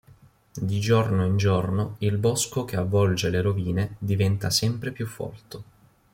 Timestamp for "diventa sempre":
3.99-4.91